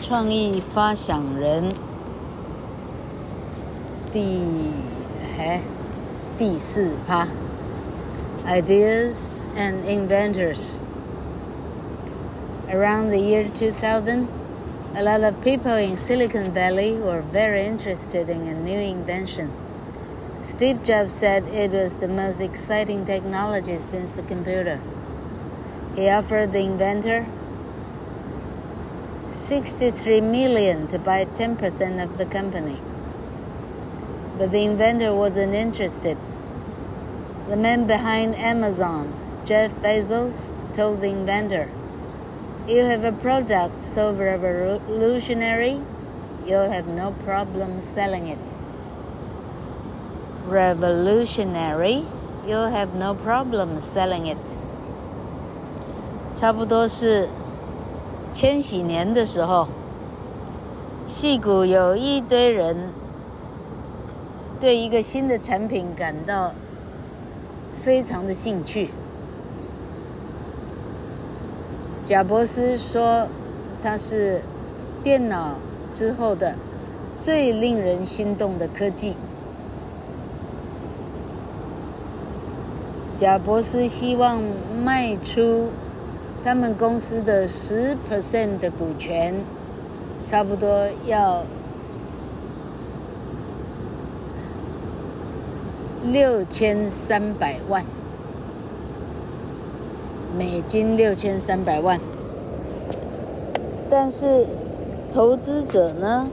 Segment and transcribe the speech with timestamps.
[0.00, 1.72] 创意发想人
[4.12, 4.70] 第
[5.38, 5.60] 哎
[6.36, 7.28] 第四趴，
[8.46, 10.82] Ideas and inventors.
[12.68, 14.26] Around the year 2000,
[14.96, 19.50] a lot of people in Silicon Valley were very interested in a new invention.
[20.42, 24.80] Steve Jobs said it was the most exciting technology since the computer.
[25.94, 27.26] He offered the inventor
[29.44, 32.78] 63 million to buy 10% of the company.
[34.38, 36.16] But the inventor wasn't interested.
[37.48, 39.12] The man behind Amazon,
[39.44, 41.68] Jeff Bezos, told the inventor,
[42.66, 45.80] You have a product so revolutionary,
[46.46, 48.54] you'll have no problem selling it.
[50.46, 52.04] Revolutionary,
[52.46, 54.38] you'll have no problem selling it.
[56.34, 57.28] 差不多是
[58.35, 59.65] 千禧年的时候，
[61.07, 62.75] 戏谷有一堆人
[64.59, 66.51] 对一个新的产品感到
[67.73, 68.89] 非常的兴趣。
[72.03, 73.29] 贾伯斯说，
[73.81, 74.41] 它是
[75.01, 75.55] 电脑
[75.93, 76.55] 之后的
[77.21, 79.15] 最令人心动的科技。
[83.15, 84.41] 贾伯斯希望
[84.83, 85.69] 卖出。
[86.45, 89.33] 他们公司的十 percent 的股权，
[90.23, 91.43] 差不多要
[96.03, 97.83] 六千三百万
[100.37, 101.99] 美金，六千三百万。
[103.89, 104.45] 但是
[105.11, 106.27] 投资者呢？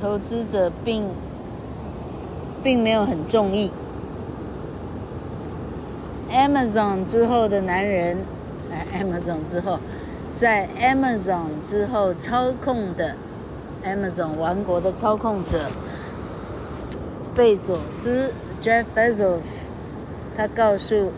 [0.00, 1.04] 投资者并
[2.64, 3.70] 并没有很中意。
[6.42, 8.16] Amazon 之后的男人，
[8.72, 9.78] 哎，Amazon 之后，
[10.34, 13.14] 在 Amazon 之后操控的
[13.84, 15.70] Amazon 王国的操控者
[17.32, 19.68] 贝佐斯 Jeff Bezos，
[20.36, 21.12] 他告诉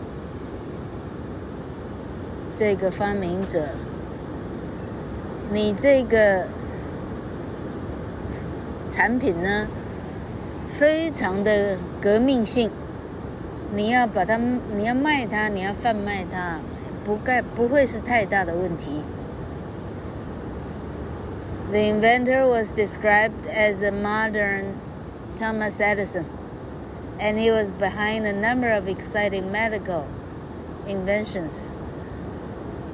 [2.55, 3.69] 这个发明者
[5.51, 6.43] ：“你这个
[8.91, 9.65] 产品呢，
[10.71, 12.69] 非常的革命性。”
[13.74, 14.36] 你要把它，
[14.76, 16.58] 你要卖它，你要贩卖它，
[17.04, 19.02] 不该不会是太大的问题。
[21.70, 24.74] The inventor was described as a modern
[25.38, 26.24] Thomas Edison,
[27.20, 30.04] and he was behind a number of exciting medical
[30.88, 31.72] inventions.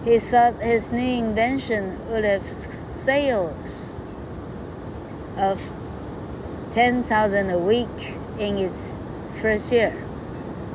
[0.05, 3.99] He thought his new invention would have sales
[5.39, 5.61] of
[6.73, 8.99] 10,000 a week in its
[9.41, 9.95] first year.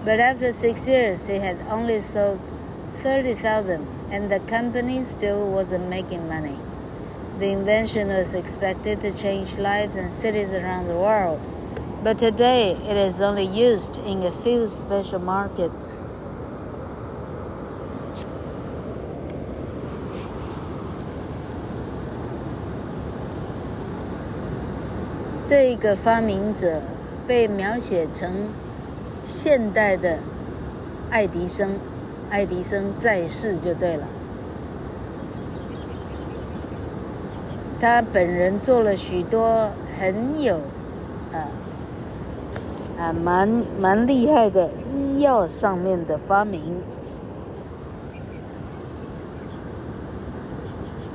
[0.07, 2.39] But after six years, he had only sold
[3.03, 6.57] 30,000 and the company still wasn't making money.
[7.41, 11.41] The invention was expected to change lives in cities around the world,
[12.05, 16.05] but today it is only used in a few special markets.
[29.27, 30.19] 现代的
[31.11, 31.73] 爱迪生，
[32.31, 34.05] 爱迪生在世就对了。
[37.81, 40.57] 他本人做了许多很有，
[41.33, 41.51] 啊
[42.99, 43.49] 啊蛮
[43.79, 46.81] 蛮厉害的医药上面的发明。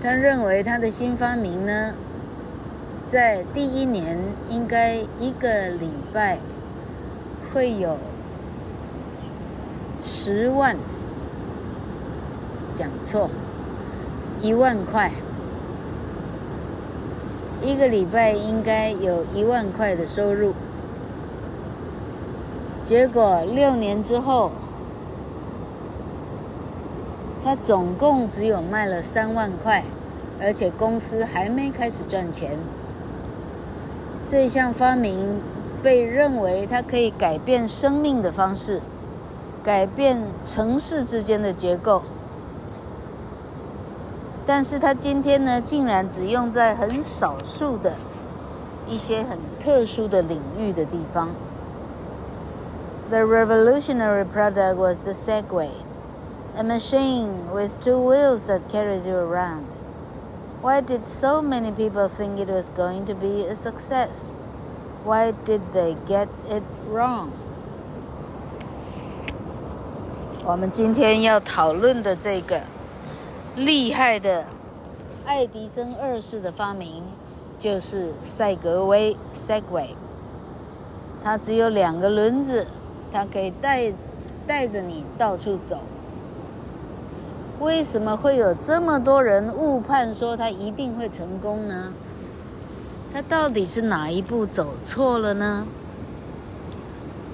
[0.03, 1.93] 他认为他的新发明呢，
[3.07, 4.19] 在第一年
[4.49, 6.37] 应该一个礼拜。
[7.53, 7.97] 会有
[10.05, 10.77] 十万，
[12.73, 13.29] 讲错，
[14.41, 15.11] 一万块，
[17.61, 20.53] 一个礼拜应该有一万块的收入。
[22.83, 24.51] 结果六年之后，
[27.43, 29.83] 他总共只有卖了三万块，
[30.41, 32.57] 而且公司还没开始赚钱。
[34.25, 35.41] 这项发明。
[35.83, 38.81] 被认为它可以改变生命的方式，
[39.63, 42.03] 改变城市之间的结构，
[44.45, 47.93] 但是它今天呢，竟然只用在很少数的
[48.87, 51.29] 一些很特殊的领域的地方。
[53.09, 55.71] The revolutionary product was the Segway,
[56.57, 59.63] a machine with two wheels that carries you around.
[60.61, 64.39] Why did so many people think it was going to be a success?
[65.03, 66.63] Why did they get it
[66.93, 67.29] wrong？
[70.45, 72.61] 我们今天要讨论的这个
[73.55, 74.45] 厉害的
[75.25, 77.03] 爱迪生二世的发明
[77.59, 79.89] 就是赛格威 （Segway）。
[81.23, 82.67] 它只有两个轮子，
[83.11, 83.91] 它可以带
[84.45, 85.79] 带着你到处走。
[87.59, 91.93] 为什么会有这么多人误判说它一定会成功呢？
[93.12, 95.66] 它到底是哪一步走错了呢？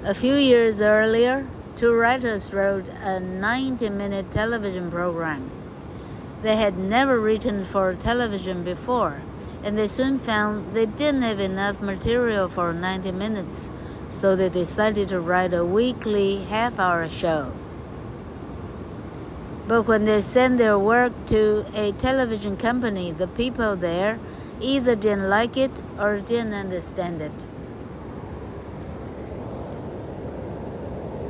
[0.05, 1.45] A few years earlier,
[1.77, 5.51] two writers wrote a 90-minute television program.
[6.43, 9.23] They had never written for television before,
[9.65, 13.71] and they soon found they didn't have enough material for 90 minutes,
[14.11, 17.53] so they decided to write a weekly half-hour show.
[19.69, 24.19] But when they sent their work to a television company, the people there
[24.62, 27.32] either didn't like it or didn't understand it.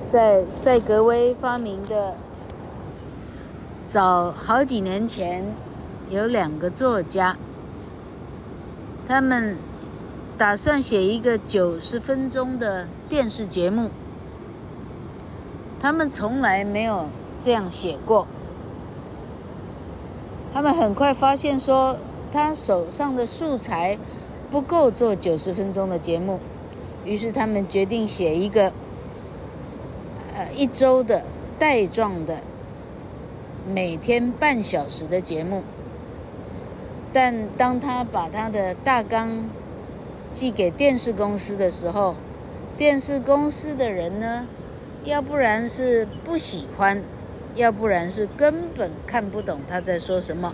[0.05, 2.15] 在赛格威发明的
[3.85, 5.43] 早好几年前，
[6.09, 7.35] 有两个作家，
[9.07, 9.57] 他们
[10.37, 13.89] 打算写一个九十分钟的电视节目，
[15.81, 17.07] 他们从来没有。
[17.39, 18.25] 这样写过，
[20.51, 21.95] 他们很快发现说，
[22.31, 23.97] 他手上的素材
[24.51, 26.39] 不够做九十分钟的节目，
[27.05, 28.71] 于是他们决定写一个，
[30.35, 31.23] 呃，一周的
[31.57, 32.39] 带状的，
[33.73, 35.63] 每天半小时的节目。
[37.13, 39.49] 但当他把他的大纲
[40.33, 42.15] 寄给电视公司的时候，
[42.77, 44.45] 电视公司的人呢，
[45.03, 47.01] 要不然是不喜欢。
[47.55, 50.53] 要不然是根本看不懂他在说什么。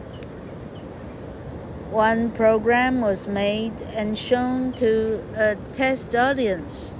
[1.93, 6.95] One program was made and shown to a test audience.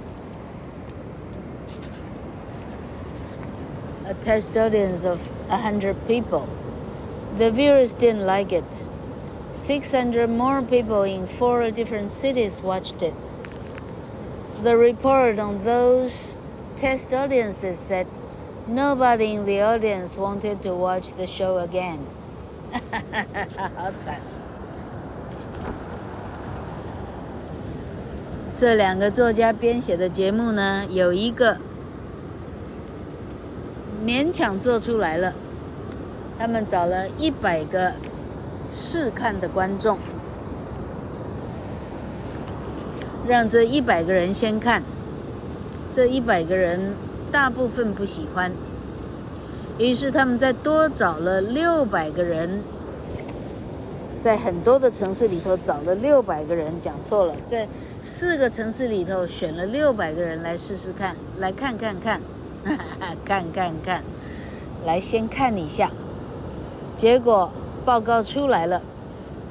[4.06, 6.48] A test audience of a hundred people.
[7.38, 8.62] The viewers didn't like it.
[9.52, 13.14] Six hundred more people in four different cities watched it.
[14.62, 16.38] The report on those
[16.76, 18.06] test audiences said
[18.68, 22.06] Nobody in the audience wanted to watch the show again.
[23.76, 24.33] 好惨！
[28.56, 31.56] 这两个作家编写的节目呢，有一个
[34.04, 35.32] 勉强做出来了。
[36.38, 37.92] 他们找了一百个
[38.74, 39.98] 试看的观众，
[43.26, 44.82] 让这一百个人先看，
[45.92, 46.94] 这一百个人。
[47.32, 48.52] 大部分不喜欢，
[49.76, 52.62] 于是他们再多找了六百个人，
[54.20, 57.66] 在很多的城市里头找了六百个人，讲错了，在
[58.04, 62.20] 四个城市里头选了六百个人来试试看，来看看看，
[63.24, 64.04] 看看看，
[64.84, 65.90] 来先看一下，
[66.98, 67.50] 结果
[67.82, 68.82] 报告出来了，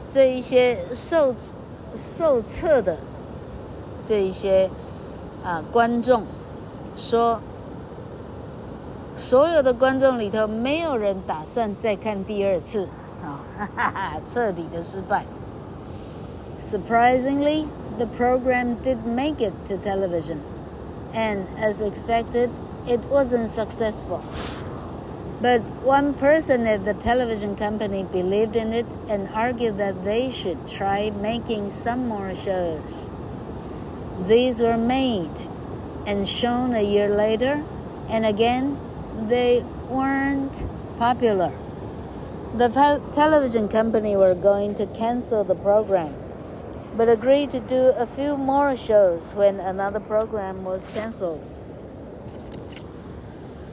[0.07, 1.33] 这一些受
[1.97, 2.97] 受测的
[4.05, 4.69] 这一些
[5.43, 6.23] 啊观众
[6.95, 7.41] 说。
[9.15, 12.87] 所有的观众里头，没有人打算再看第二次，
[13.23, 15.23] 啊，哈哈哈，彻底的失败。
[16.59, 17.65] Surprisingly,
[17.97, 20.41] the program did make it to television,
[21.13, 22.49] and as expected,
[22.87, 24.23] it wasn't successful.
[25.41, 30.67] But one person at the television company believed in it and argued that they should
[30.67, 33.11] try making some more shows.
[34.27, 35.31] These were made
[36.07, 37.63] and shown a year later,
[38.09, 38.77] and again
[39.27, 40.63] they weren't
[40.97, 41.51] popular.
[42.55, 42.69] The
[43.11, 46.13] television company were going to cancel the program,
[46.96, 51.40] but agreed to do a few more shows when another program was canceled.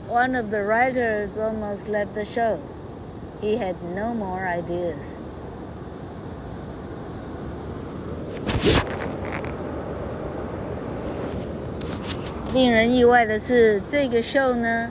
[0.08, 2.60] One of the writers almost left the show.
[3.42, 5.18] He had no more ideas.
[12.54, 14.90] 令人意外的是，这个 show 呢，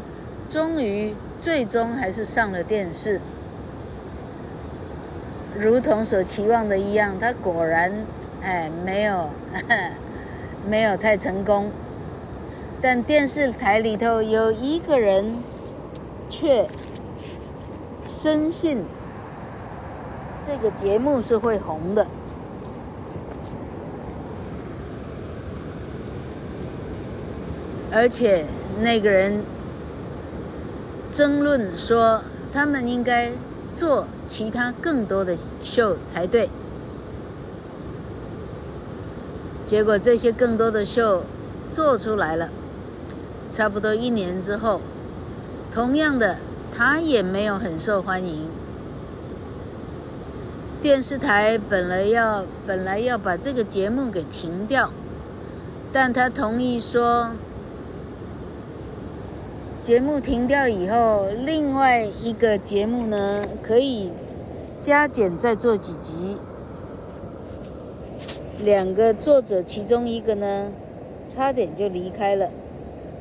[0.50, 3.20] 终于，最终还是上了电视，
[5.58, 7.90] 如同所期望的一样，他果然，
[8.41, 9.29] 哎，没有，
[10.67, 11.69] 没有太成功。
[12.81, 15.35] 但电视台里头有一个人，
[16.29, 16.67] 却
[18.07, 18.83] 深信
[20.47, 22.07] 这个节目是会红的，
[27.91, 28.45] 而且
[28.81, 29.43] 那个人。
[31.11, 32.21] 争论说，
[32.53, 33.31] 他们应该
[33.73, 36.47] 做其他更多的秀才对。
[39.69, 41.21] 结果这些更多的秀
[41.71, 42.49] 做出来了，
[43.51, 44.81] 差不多一年之后，
[45.71, 46.37] 同样的，
[46.75, 48.47] 他也没有很受欢迎。
[50.81, 54.89] 电视台本来要本来要把这个节目给停掉，
[55.93, 57.29] 但他同意说，
[59.83, 64.09] 节目停掉以后，另外一个节目呢可以
[64.81, 66.37] 加减再做几集。
[68.64, 70.72] 两个作者其中一个呢，
[71.28, 72.48] 差点就离开了，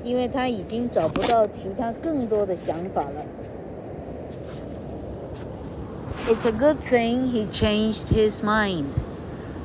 [0.04, 3.26] 因为他已经找不到其他更多的想法了。
[6.28, 8.86] It's a good thing he changed his mind.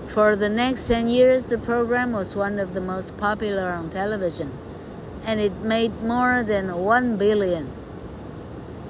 [0.08, 4.48] For the next 10 years, the program was one of the most popular on television,
[5.24, 7.66] and it made more than 1 billion.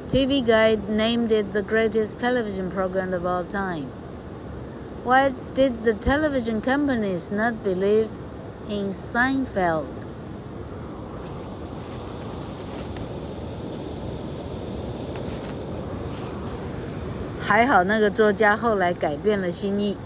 [0.08, 3.88] TV Guide named it the greatest television program of all time.
[5.05, 8.07] Why did the television companies not believe
[8.69, 9.83] in Seinfeld?
[17.41, 19.97] 还好，那个作家后来改变了心意，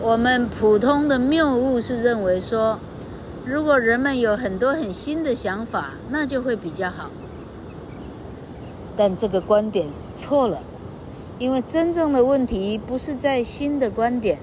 [0.00, 2.78] 我们普通的谬误是认为说，
[3.44, 7.10] 如果人们有很多很新的想法，那就会比较好。
[8.96, 10.60] 但这个观点错了，
[11.38, 14.38] 因为真正的问题不是在新的观点，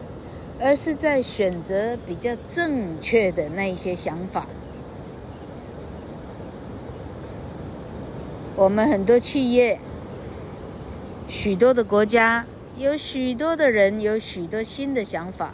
[0.60, 4.46] 而是在选择比较正确的那一些想法。
[8.56, 9.80] 我们很多企业，
[11.28, 12.46] 许多的国家。
[12.76, 15.52] 有许多的人有许多新的想法，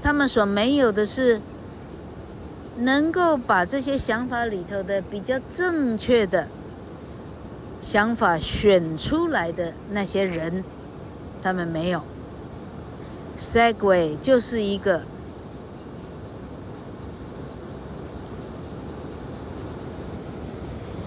[0.00, 1.40] 他们所没有的是
[2.78, 6.46] 能够把这些想法里头的比较正确的
[7.90, 10.62] 想法选出来的那些人，
[11.42, 12.02] 他们没有。
[13.38, 15.00] Segway 就是一个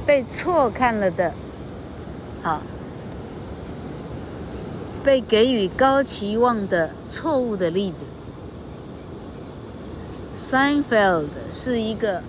[0.07, 1.33] 被错看了的，
[2.41, 2.63] 好。
[5.03, 8.05] 被给予高期望的错误的例子
[10.35, 12.23] ，Seinfeld 是一个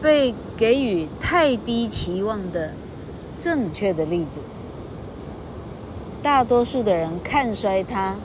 [0.00, 2.71] 被给予太低期望的
[3.39, 4.41] 正确的例子。
[6.23, 8.15] 大多数的人看衰他，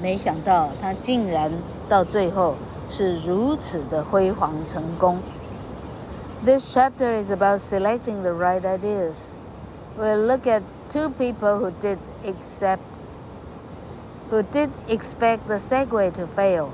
[0.00, 1.50] 没想到他竟然
[1.88, 2.54] 到最后
[2.88, 5.18] 是如此的辉煌成功。
[6.44, 9.32] This chapter is about selecting the right ideas.
[9.98, 12.78] We'll look at two people who did accept,
[14.30, 16.68] who did expect the Segway to fail,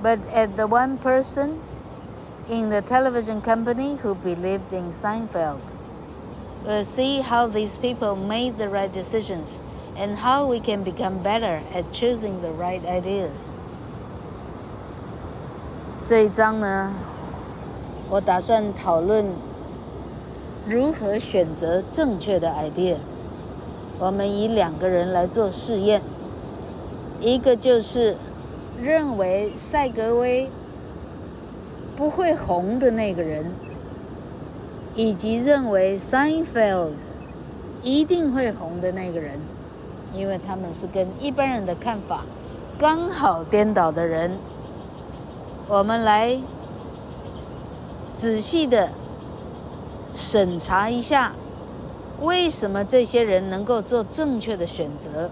[0.00, 1.58] but at the one person
[2.48, 5.60] in the television company who believed in Seinfeld.
[6.66, 9.60] We'll see how these people made the right decisions
[9.96, 13.50] and how we can become better at choosing the right ideas.
[16.04, 16.92] 这一章呢，
[18.10, 19.26] 我打算讨论
[20.66, 22.96] 如何选择正确的 idea。
[23.98, 26.00] 我们以两个人来做试验，
[27.20, 28.16] 一个就是
[28.80, 30.48] 认为赛格威
[31.95, 33.45] 不会红的那个人，
[34.95, 36.91] 以及认为 Seinfeld
[37.83, 39.39] 一定会红的那个人，
[40.13, 42.21] 因为他们是跟一般人的看法
[42.77, 44.31] 刚好颠倒的人。
[45.67, 46.37] 我们来
[48.13, 48.89] 仔细的
[50.13, 51.33] 审查一下，
[52.21, 55.29] 为什么这些人能够做正确的选择？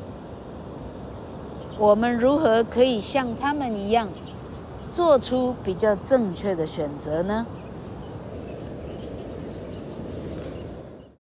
[1.77, 4.08] 我们如何可以像他们一样
[4.94, 7.44] 做出比较正确的选择呢？